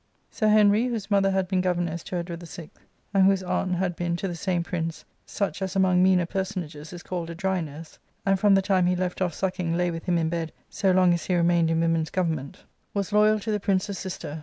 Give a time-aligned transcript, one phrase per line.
[0.31, 2.71] Sir Henry, whose mother had been governess to Edward VI.,
[3.13, 7.03] and whose aunt had been to the same prince" such as among meaner personages is
[7.03, 10.17] called a dry nurse, and from the time he left off sucking lay with him
[10.17, 12.63] in bed so long as he remained in women's government,"
[12.95, 14.39] was loyal to the prince's sister.